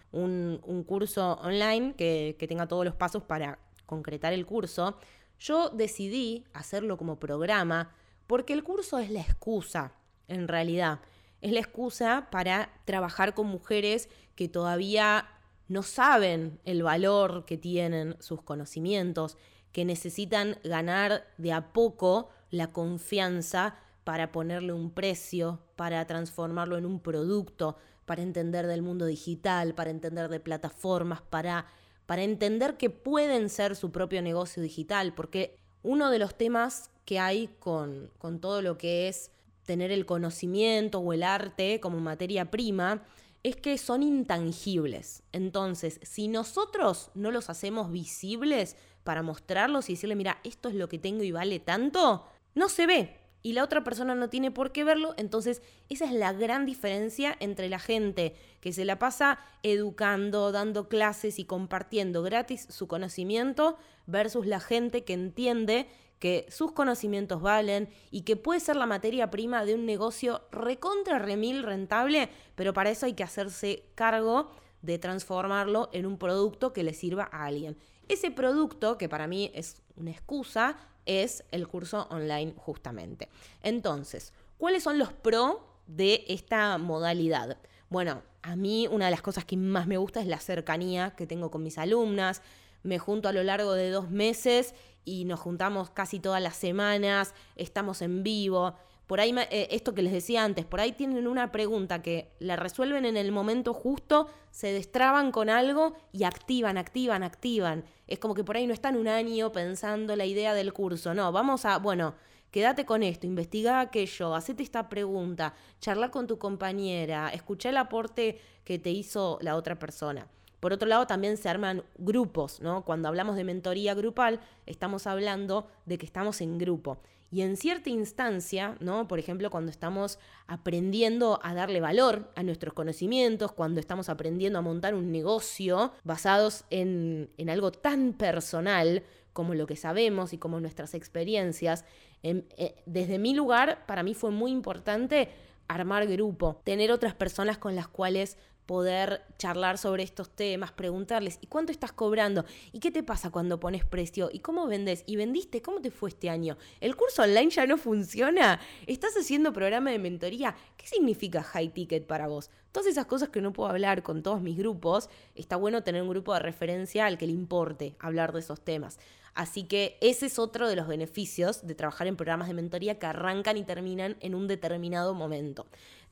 [0.88, 5.00] curso online que, que tenga todos los pasos para concretar el curso.
[5.40, 7.96] Yo decidí hacerlo como programa
[8.28, 9.94] porque el curso es la excusa,
[10.28, 11.00] en realidad.
[11.42, 15.28] Es la excusa para trabajar con mujeres que todavía
[15.68, 19.38] no saben el valor que tienen sus conocimientos,
[19.72, 26.86] que necesitan ganar de a poco la confianza para ponerle un precio, para transformarlo en
[26.86, 31.66] un producto, para entender del mundo digital, para entender de plataformas, para,
[32.10, 37.20] para entender que pueden ser su propio negocio digital, porque uno de los temas que
[37.20, 39.30] hay con, con todo lo que es
[39.64, 43.04] tener el conocimiento o el arte como materia prima,
[43.44, 45.22] es que son intangibles.
[45.34, 50.90] Entonces, si nosotros no los hacemos visibles para mostrarlos y decirle, mira, esto es lo
[50.90, 54.72] que tengo y vale tanto, no se ve y la otra persona no tiene por
[54.72, 59.40] qué verlo, entonces esa es la gran diferencia entre la gente que se la pasa
[59.64, 65.88] educando, dando clases y compartiendo gratis su conocimiento versus la gente que entiende
[66.20, 71.18] que sus conocimientos valen y que puede ser la materia prima de un negocio recontra
[71.18, 76.84] remil rentable, pero para eso hay que hacerse cargo de transformarlo en un producto que
[76.84, 77.78] le sirva a alguien.
[78.10, 83.30] Ese producto, que para mí es una excusa, es el curso online justamente.
[83.64, 85.58] Entonces, ¿cuáles son los pros
[85.88, 87.58] de esta modalidad?
[87.90, 91.28] Bueno, a mí una de las cosas que más me gusta es la cercanía que
[91.28, 92.42] tengo con mis alumnas.
[92.84, 94.74] Me junto a lo largo de dos meses
[95.06, 98.76] y nos juntamos casi todas las semanas, estamos en vivo.
[99.10, 102.58] Por ahí, eh, esto que les decía antes, por ahí tienen una pregunta que la
[102.58, 107.86] resuelven en el momento justo, se destraban con algo y activan, activan, activan.
[108.06, 111.16] Es como que por ahí no están un año pensando la idea del curso.
[111.16, 112.14] No, vamos a, bueno,
[112.52, 118.40] quédate con esto, investiga aquello, hacete esta pregunta, charla con tu compañera, escucha el aporte
[118.64, 120.28] que te hizo la otra persona.
[120.60, 122.84] Por otro lado, también se arman grupos, ¿no?
[122.84, 127.00] Cuando hablamos de mentoría grupal, estamos hablando de que estamos en grupo.
[127.32, 129.08] Y en cierta instancia, ¿no?
[129.08, 130.18] Por ejemplo, cuando estamos
[130.48, 136.66] aprendiendo a darle valor a nuestros conocimientos, cuando estamos aprendiendo a montar un negocio basados
[136.72, 141.86] en, en algo tan personal como lo que sabemos y como nuestras experiencias,
[142.24, 145.30] eh, desde mi lugar, para mí fue muy importante
[145.68, 148.38] armar grupo, tener otras personas con las cuales
[148.70, 152.46] poder charlar sobre estos temas, preguntarles, ¿y cuánto estás cobrando?
[152.72, 154.30] ¿Y qué te pasa cuando pones precio?
[154.32, 155.04] ¿Y cómo vendes?
[155.08, 155.64] ¿Y vendiste?
[155.64, 156.56] ¿Cómo te fue este año?
[156.80, 158.60] ¿El curso online ya no funciona?
[158.86, 160.56] ¿Estás haciendo programa de mentoría?
[160.78, 162.52] ¿Qué significa high ticket para vos?
[162.72, 166.10] Todas esas cosas que no puedo hablar con todos mis grupos, está bueno tener un
[166.10, 169.00] grupo de referencia al que le importe hablar de esos temas.
[169.34, 173.06] Así que ese es otro de los beneficios de trabajar en programas de mentoría que
[173.06, 175.66] arrancan y terminan en un determinado momento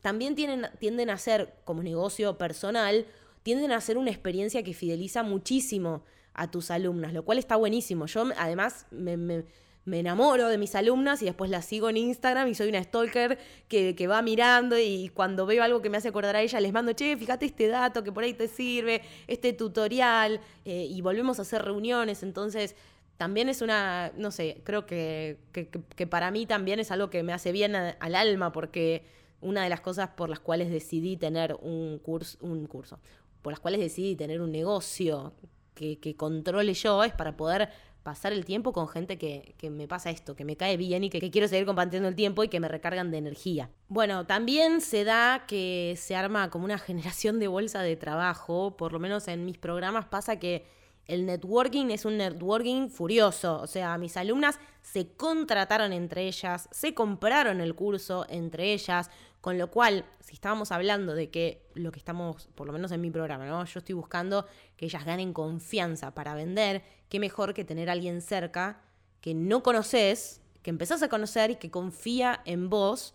[0.07, 3.05] también tienden a ser, como negocio personal,
[3.43, 8.05] tienden a ser una experiencia que fideliza muchísimo a tus alumnas, lo cual está buenísimo.
[8.05, 9.43] Yo además me,
[9.91, 14.07] enamoro de mis alumnas y después las sigo en Instagram y soy una stalker que,
[14.07, 17.17] va mirando y cuando veo algo que me hace acordar a ella les mando, che,
[17.17, 21.65] fíjate este dato que por ahí te sirve, este tutorial eh, y volvemos a hacer
[21.65, 22.23] reuniones.
[22.23, 22.77] Entonces,
[23.17, 27.33] también es una, no sé, creo que, que, para mí también es algo que me
[27.33, 31.99] hace bien al alma porque una de las cosas por las cuales decidí tener un
[31.99, 32.99] curso, un curso
[33.47, 35.33] por las cuales decidí tener un negocio
[35.73, 37.69] que, controle yo es para poder
[38.03, 41.21] pasar el tiempo con gente que, me pasa esto, que me cae bien y que,
[41.21, 43.69] que, quiero seguir compartiendo el tiempo y que me recargan de energía.
[43.87, 48.91] Bueno, también se da que se arma como una generación de bolsa de trabajo, por
[48.91, 50.65] lo menos en mis programas pasa que
[51.05, 56.93] el networking es un networking furioso, o sea, mis alumnas se contrataron entre ellas, se
[56.93, 59.09] compraron el curso entre ellas,
[59.41, 63.01] con lo cual, si estábamos hablando de que lo que estamos, por lo menos en
[63.01, 63.63] mi programa, ¿no?
[63.65, 64.45] Yo estoy buscando
[64.75, 68.81] que ellas ganen confianza para vender, qué mejor que tener a alguien cerca
[69.21, 73.13] que no conoces, que empezás a conocer y que confía en vos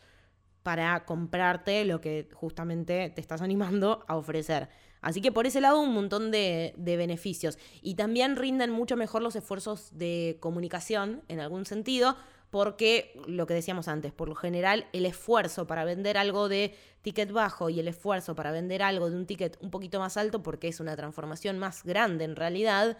[0.62, 4.68] para comprarte lo que justamente te estás animando a ofrecer.
[5.00, 7.58] Así que por ese lado un montón de, beneficios.
[7.82, 12.16] Y también rinden mucho mejor los esfuerzos de comunicación, en algún sentido,
[12.52, 17.32] porque lo que decíamos antes, por lo general el esfuerzo para vender algo de ticket
[17.32, 20.68] bajo y el esfuerzo para vender algo de un ticket un poquito más alto, porque
[20.68, 22.98] es una transformación más grande en realidad,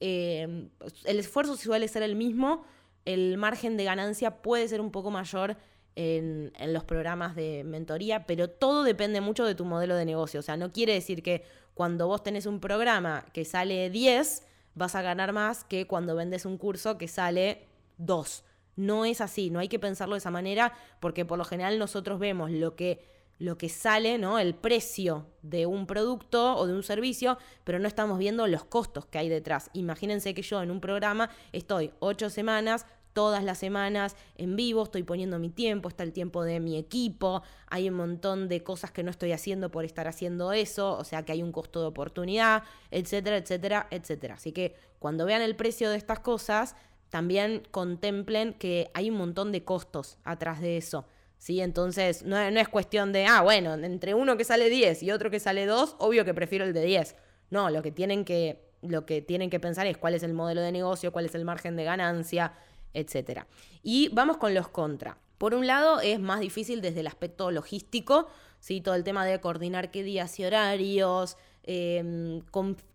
[0.00, 0.70] eh,
[1.04, 2.64] el esfuerzo suele ser el mismo,
[3.04, 5.58] el margen de ganancia puede ser un poco mayor
[5.96, 10.40] en, los programas de mentoría, pero todo depende mucho de tu modelo de negocio.
[10.40, 14.94] O sea, no quiere decir que cuando vos tenés un programa que sale 10, vas
[14.94, 17.66] a ganar más que cuando vendes un curso que sale
[17.98, 18.44] 2.
[18.76, 22.18] No es así, no hay que pensarlo de esa manera, porque por lo general nosotros
[22.18, 23.04] vemos lo que,
[23.38, 24.38] lo que sale, ¿no?
[24.38, 29.06] El precio de un producto o de un servicio, pero no estamos viendo los costos
[29.06, 29.70] que hay detrás.
[29.74, 35.04] Imagínense que yo en un programa estoy ocho semanas todas las semanas en vivo, estoy
[35.04, 39.02] poniendo mi tiempo, está el tiempo de mi equipo, hay un montón de cosas que
[39.02, 42.64] no estoy haciendo por estar haciendo eso, o sea que hay un costo de oportunidad,
[42.90, 44.34] etcétera, etcétera, etcétera.
[44.34, 46.74] Así que cuando vean el precio de estas cosas,
[47.14, 51.06] también contemplen que hay un montón de costos atrás de eso.
[51.38, 51.60] ¿sí?
[51.60, 55.30] Entonces, no, no, es cuestión de, ah, bueno, entre uno que sale 10 y otro
[55.30, 57.14] que sale 2, obvio que prefiero el de 10.
[57.50, 60.60] No, lo que tienen que, lo que, tienen que pensar es cuál es el modelo
[60.60, 62.54] de negocio, cuál es el margen de ganancia,
[62.94, 63.42] etc.
[63.84, 65.16] Y vamos con los contra.
[65.38, 68.26] Por un lado, es más difícil desde el aspecto logístico,
[68.58, 68.80] ¿sí?
[68.80, 72.42] todo el tema de coordinar qué días y horarios, em,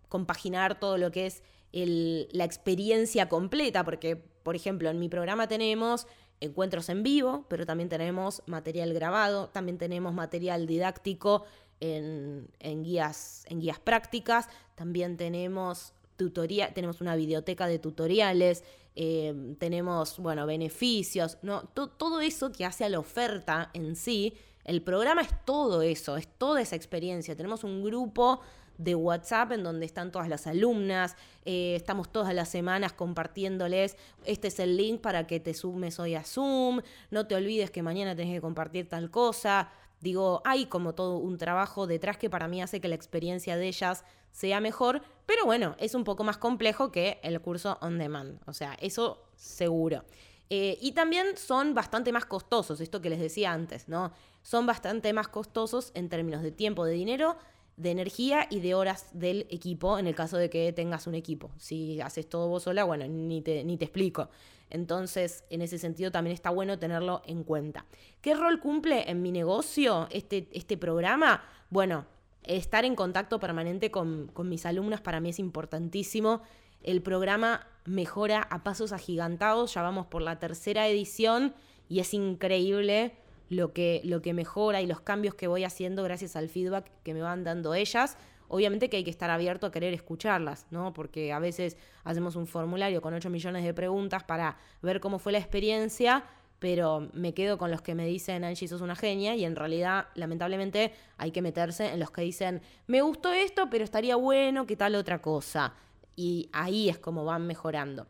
[0.10, 6.08] compaginar todo lo que es la experiencia completa, porque, por ejemplo, en mi programa tenemos
[6.41, 11.43] encuentros en vivo, pero también tenemos material grabado, también tenemos material didáctico
[11.79, 12.47] en,
[12.84, 18.63] guías, en guías prácticas, también tenemos tutoría, tenemos una biblioteca de tutoriales,
[18.95, 21.63] eh, tenemos, bueno, beneficios, ¿no?
[21.63, 24.34] todo eso que hace a la oferta en sí,
[24.65, 27.36] el programa es todo eso, es toda esa experiencia.
[27.36, 28.41] Tenemos un grupo
[28.79, 31.15] de WhatsApp en donde están todas las alumnas,
[31.45, 36.15] eh, estamos todas las semanas compartiéndoles, este es el link para que te sumes hoy
[36.15, 39.69] a Zoom, no te olvides que mañana tenés que compartir tal cosa.
[39.99, 43.67] Digo, hay como todo un trabajo detrás que para mí hace que la experiencia de
[43.67, 48.39] ellas sea mejor, pero bueno, es un poco más complejo que el curso on demand,
[48.45, 50.06] o sea, eso seguro.
[50.49, 54.13] Eh, y también son bastante más costosos, esto que les decía antes, ¿no?
[54.41, 57.35] Son bastante más costosos en términos de tiempo, de dinero,
[57.80, 61.50] de energía y de horas del equipo, en el caso de que tengas un equipo.
[61.58, 64.30] Si haces todo vos sola, bueno, ni te, ni te explico.
[64.69, 67.86] Entonces, en ese sentido también está bueno tenerlo en cuenta.
[68.21, 71.42] ¿Qué rol cumple en mi negocio este, este programa?
[71.69, 72.06] Bueno,
[72.44, 76.42] estar en contacto permanente con, con mis alumnas para mí es importantísimo.
[76.84, 81.56] El programa mejora a pasos agigantados, ya vamos por la tercera edición
[81.88, 83.13] y es increíble
[83.50, 87.13] lo que, lo que mejora y los cambios que voy haciendo gracias al feedback que
[87.13, 88.17] me van dando ellas.
[88.47, 90.93] Obviamente que hay que estar abierto a querer escucharlas, ¿no?
[90.93, 95.31] Porque a veces hacemos un formulario con 8 millones de preguntas para ver cómo fue
[95.31, 96.23] la experiencia,
[96.58, 100.08] pero me quedo con los que me dicen, Angie, sos una genia, y en realidad,
[100.15, 104.75] lamentablemente, hay que meterse en los que dicen, me gustó esto, pero estaría bueno, ¿qué
[104.75, 105.73] tal otra cosa?
[106.15, 108.08] Y ahí es como van mejorando.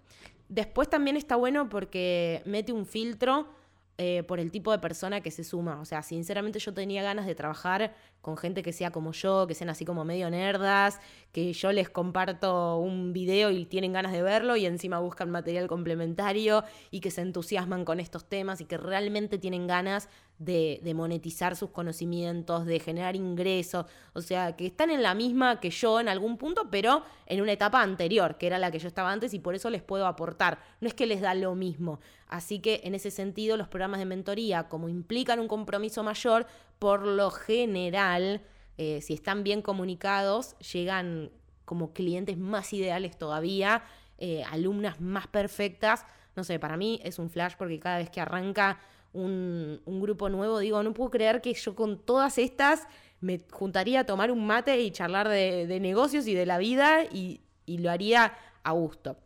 [0.48, 3.59] Después también está bueno porque mete un filtro
[4.02, 5.82] eh, por el tipo de persona que se suma.
[5.82, 9.54] O sea, sinceramente yo tenía ganas de trabajar con gente que sea como yo, que
[9.54, 11.02] sean así como medio nerdas,
[11.34, 15.68] que yo les comparto un video y tienen ganas de verlo y encima buscan material
[15.68, 20.08] complementario y que se entusiasman con estos temas y que realmente tienen ganas
[20.40, 25.70] de, monetizar sus conocimientos, de generar ingresos, o sea, que están en la misma que
[25.70, 29.12] yo en algún punto, pero en una etapa anterior, que era la que yo estaba
[29.12, 30.60] antes y por eso les puedo aportar.
[30.80, 32.00] No es que les da lo mismo.
[32.28, 36.48] Así que en ese sentido los programas de mentoría, como implican un compromiso mayor,
[36.80, 38.42] por lo general,
[38.78, 41.32] eh, si están bien comunicados, llegan
[41.66, 43.84] como clientes más ideales todavía,
[44.18, 46.06] eh, alumnas más perfectas.
[46.36, 48.80] No sé, para mí es un flash porque cada vez que arranca
[49.14, 52.88] un, grupo nuevo, digo, no puedo creer que yo con todas estas
[53.22, 57.42] me juntaría a tomar un mate y charlar de, negocios y de la vida y,
[57.68, 58.34] lo haría
[58.64, 59.18] a gusto.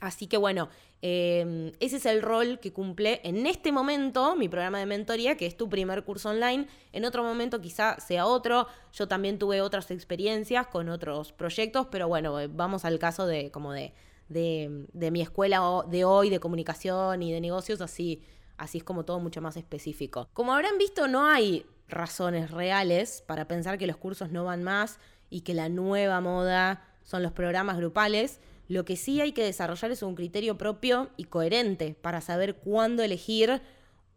[0.00, 0.68] Así que bueno,
[1.00, 5.46] em, ese es el rol que cumple en este momento mi programa de mentoría, que
[5.46, 6.66] es tu primer curso online.
[6.92, 8.66] En otro momento quizá sea otro.
[8.92, 13.72] Yo también tuve otras experiencias con otros proyectos, pero bueno, vamos al caso de como
[13.72, 13.94] de,
[14.28, 18.22] de mi escuela de hoy, de comunicación y de negocios, así
[18.60, 20.28] Así es como todo mucho más específico.
[20.34, 24.98] Como habrán visto, no hay razones reales para pensar que los cursos no van más
[25.30, 28.38] y que la nueva moda son los programas grupales.
[28.68, 33.02] Lo que sí hay que desarrollar es un criterio propio y coherente para saber cuándo
[33.02, 33.62] elegir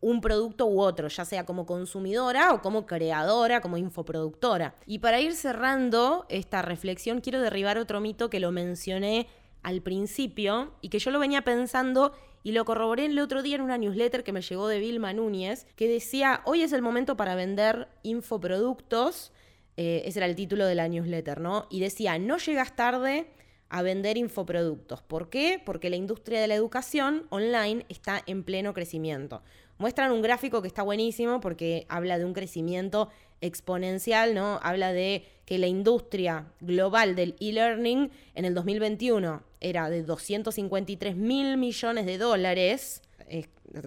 [0.02, 4.76] un producto u otro, ya sea como consumidora o como creadora, como infoproductora.
[4.86, 9.30] Y para ir cerrando esta reflexión, quiero derribar otro mito que lo mencioné
[9.64, 13.62] al principio y que yo lo venía pensando y lo corroboré el otro día en
[13.62, 17.36] una newsletter que me llegó de Vilma Núñez, que decía, hoy es el momento para
[17.36, 19.32] vender infoproductos,
[19.78, 21.68] eh, ese era el título de la newsletter, ¿no?
[21.70, 23.28] Y decía, no llegas tarde
[23.70, 25.02] a vender infoproductos.
[25.02, 25.60] ¿Por qué?
[25.64, 29.42] Porque la industria de la educación online está en pleno crecimiento.
[29.80, 33.10] Muestran un gráfico que está buenísimo porque habla de un crecimiento
[33.42, 34.60] exponencial, ¿no?
[34.62, 41.58] Habla de que la industria global del e-learning en el 2021 era de 253 mil
[41.58, 43.02] millones de dólares.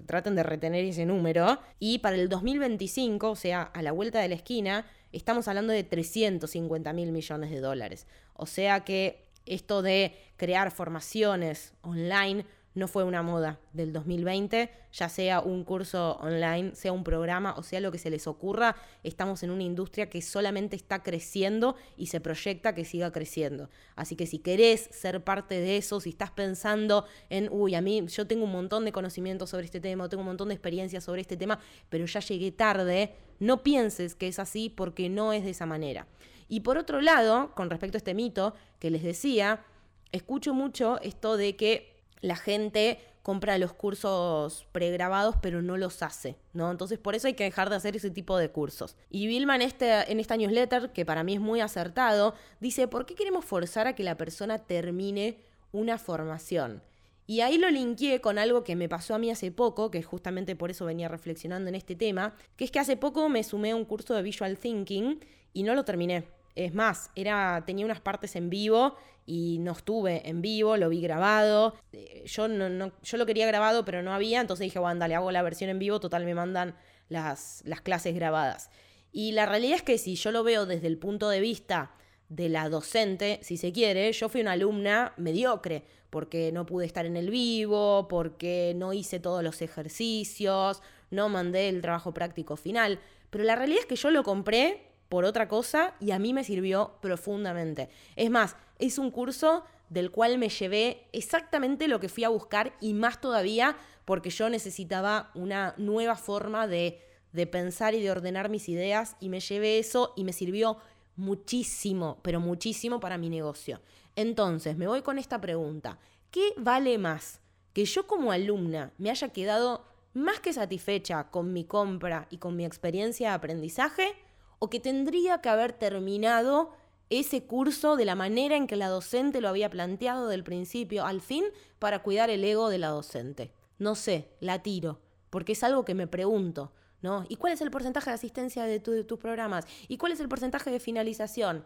[0.05, 1.59] traten de retener ese número.
[1.79, 5.83] Y para el 2025, o sea, a la vuelta de la esquina, estamos hablando de
[5.83, 8.07] 350 mil millones de dólares.
[8.33, 12.45] O sea que esto de crear formaciones online
[12.77, 17.63] no fue una moda del 2020, ya sea un curso online, sea un programa o
[17.63, 22.07] sea lo que se les ocurra, estamos en una industria que solamente está creciendo y
[22.07, 23.69] se proyecta que siga creciendo.
[23.95, 28.05] Así que si querés ser parte de eso, si estás pensando en, uy, a mí
[28.07, 31.21] yo tengo un montón de conocimientos sobre este tema, tengo un montón de experiencia sobre
[31.21, 31.59] este tema,
[31.89, 36.05] pero ya llegué tarde, no pienses que es así porque no es de esa manera.
[36.47, 39.65] Y por otro lado, con respecto a este mito que les decía,
[40.11, 46.37] escucho mucho esto de que la gente compra los cursos pregrabados pero no los hace,
[46.53, 46.71] ¿no?
[46.71, 48.95] Entonces por eso hay que dejar de hacer ese tipo de cursos.
[49.09, 53.05] Y Vilma en, este, en esta newsletter, que para mí es muy acertado, dice, ¿por
[53.05, 55.39] qué queremos forzar a que la persona termine
[55.71, 56.81] una formación?
[57.29, 60.55] Y ahí lo linkeé con algo que me pasó a mí hace poco, que justamente
[60.55, 63.75] por eso venía reflexionando en este tema, que es que hace poco me sumé a
[63.75, 65.19] un curso de Visual Thinking
[65.51, 66.36] y no lo terminé.
[66.57, 68.95] Es más, era, tenía unas partes en vivo
[69.27, 71.75] y no estuve en vivo, lo vi grabado.
[71.93, 75.31] Eh, yo, no, yo lo quería grabado, pero no había, entonces dije, bueno, dale, hago
[75.31, 76.75] la versión en vivo, total me mandan
[77.09, 78.71] las, las clases grabadas.
[79.11, 81.91] Y la realidad es que si yo lo veo desde el punto de vista
[82.27, 87.05] de la docente, si se quiere, yo fui una alumna mediocre, porque no pude estar
[87.05, 90.81] en el vivo, porque no hice todos los ejercicios,
[91.11, 92.99] no mandé el trabajo práctico final.
[93.29, 96.43] Pero la realidad es que yo lo compré por otra cosa y a mí me
[96.43, 97.89] sirvió profundamente.
[98.15, 102.73] Es más, es un curso del cual me llevé exactamente lo que fui a buscar
[102.81, 107.01] y más todavía porque yo necesitaba una nueva forma de,
[107.31, 110.77] de pensar y de ordenar mis ideas y me llevé eso y me sirvió
[111.15, 113.81] muchísimo, pero muchísimo para mi negocio.
[114.15, 115.99] Entonces, me voy con esta pregunta.
[116.31, 117.41] ¿Qué vale más?
[117.73, 122.55] Que yo como alumna me haya quedado más que satisfecha con mi compra y con
[122.55, 124.15] mi experiencia de aprendizaje
[124.59, 126.71] o que tendría que haber terminado
[127.09, 131.21] ese curso de la manera en que la docente lo había planteado del principio al
[131.21, 131.45] fin
[131.79, 133.51] para cuidar el ego de la docente.
[133.79, 134.99] No sé, la tiro,
[135.29, 137.25] porque es algo que me pregunto, ¿no?
[137.29, 139.65] ¿Y cuál es el porcentaje de asistencia de, tus programas?
[139.87, 141.63] ¿Y cuál es el porcentaje de finalización?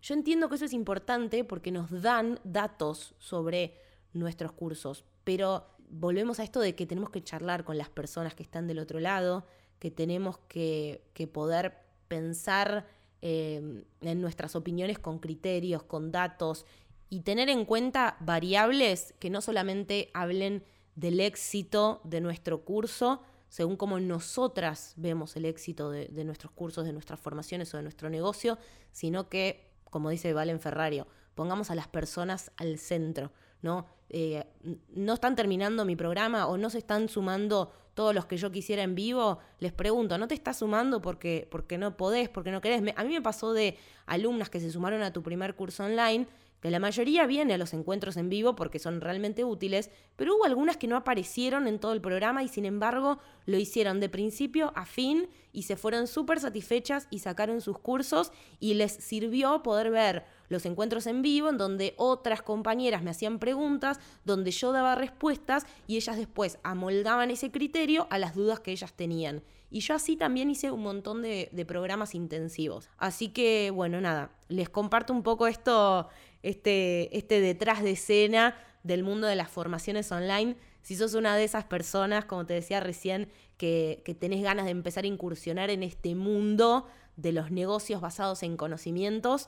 [0.00, 3.76] Yo entiendo que eso es importante porque nos dan datos sobre
[4.12, 8.42] nuestros cursos, pero volvemos a esto de que tenemos que charlar con las personas que
[8.42, 9.46] están del otro lado,
[9.78, 11.02] que tenemos que,
[11.32, 11.81] poder
[12.12, 12.84] pensar
[13.22, 16.66] eh, en nuestras opiniones con criterios, con datos
[17.08, 20.62] y tener en cuenta variables que no solamente hablen
[20.94, 26.84] del éxito de nuestro curso, según cómo nosotras vemos el éxito de, de nuestros cursos,
[26.84, 28.58] de nuestras formaciones o de nuestro negocio,
[28.90, 33.30] sino que como dice Valen Ferrario, pongamos a las personas al centro,
[33.62, 33.86] ¿no?
[34.10, 34.44] Eh,
[34.94, 38.82] no están terminando mi programa o no se están sumando todos los que yo quisiera
[38.82, 42.82] en vivo, les pregunto, ¿no te estás sumando porque, porque no podés, porque no querés?
[42.96, 46.26] a mí me pasó de alumnas que se sumaron a tu primer curso online
[46.62, 50.44] que la mayoría viene a los encuentros en vivo porque son realmente útiles, pero hubo
[50.44, 54.72] algunas que no aparecieron en todo el programa y sin embargo lo hicieron de principio
[54.76, 59.90] a fin y se fueron súper satisfechas y sacaron sus cursos y les sirvió poder
[59.90, 64.94] ver los encuentros en vivo en donde otras compañeras me hacían preguntas, donde yo daba
[64.94, 69.42] respuestas y ellas después amoldaban ese criterio a las dudas que ellas tenían.
[69.70, 72.90] Y yo así también hice un montón de, de programas intensivos.
[72.98, 76.08] Así que, bueno, nada, les comparto un poco esto
[76.42, 80.56] este, este detrás de escena del mundo de las formaciones online.
[80.82, 84.72] Si sos una de esas personas, como te decía recién, que, que tenés ganas de
[84.72, 86.86] empezar a incursionar en este mundo
[87.16, 89.46] de los negocios basados en conocimientos,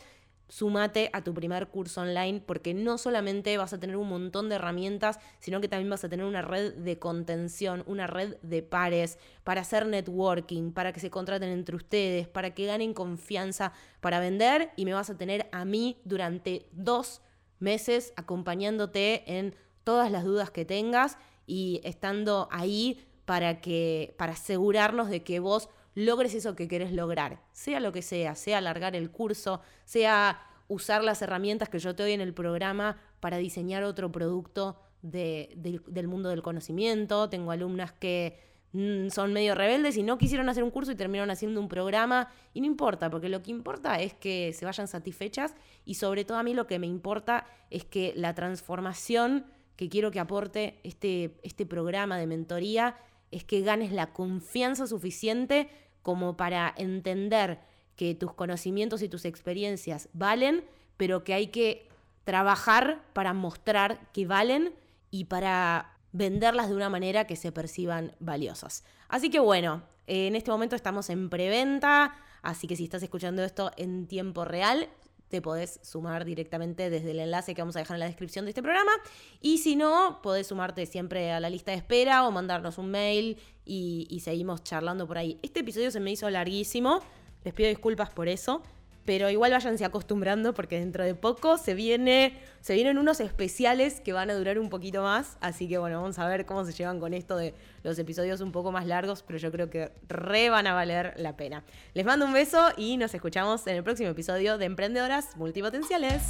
[0.48, 4.56] Súmate a tu primer curso online porque no solamente vas a tener un montón de
[4.56, 9.18] herramientas, sino que también vas a tener una red de contención, una red de pares
[9.42, 14.70] para hacer networking, para que se contraten entre ustedes, para que ganen confianza para vender.
[14.76, 17.22] Y me vas a tener a mí durante dos
[17.58, 21.16] meses acompañándote en todas las dudas que tengas
[21.46, 27.40] y estando ahí para que para asegurarnos de que vos logres eso que querés lograr,
[27.52, 32.02] sea lo que sea, sea alargar el curso, sea usar las herramientas que yo te
[32.02, 37.28] doy en el programa para diseñar otro producto del mundo del conocimiento.
[37.28, 38.38] Tengo alumnas que
[38.72, 42.30] mm, son medio rebeldes y no quisieron hacer un curso y terminaron haciendo un programa
[42.54, 46.38] y no importa, porque lo que importa es que se vayan satisfechas y sobre todo
[46.38, 51.36] a mí lo que me importa es que la transformación que quiero que aporte este,
[51.42, 52.96] este programa de mentoría
[53.30, 55.68] es que ganes la confianza suficiente
[56.04, 57.58] como para entender
[57.96, 60.64] que tus conocimientos y tus experiencias valen,
[60.96, 61.88] pero que hay que
[62.22, 64.74] trabajar para mostrar que valen
[65.10, 68.84] y para venderlas de una manera que se perciban valiosas.
[69.08, 73.72] Así que bueno, en este momento estamos en preventa, así que si estás escuchando esto
[73.76, 74.88] en tiempo real,
[75.28, 78.50] te podés sumar directamente desde el enlace que vamos a dejar en la descripción de
[78.50, 78.92] este programa.
[79.40, 83.38] Y si no, podés sumarte siempre a la lista de espera o mandarnos un mail
[83.64, 85.38] y, seguimos charlando por ahí.
[85.42, 87.00] Este episodio se me hizo larguísimo,
[87.44, 88.62] les pido disculpas por eso.
[89.04, 94.12] Pero igual váyanse acostumbrando porque dentro de poco se, viene, se vienen unos especiales que
[94.12, 95.36] van a durar un poquito más.
[95.40, 98.52] Así que bueno, vamos a ver cómo se llevan con esto de los episodios un
[98.52, 101.64] poco más largos, pero yo creo que re van a valer la pena.
[101.92, 106.22] Les mando un beso y nos escuchamos en el próximo episodio de Emprendedoras Multipotenciales.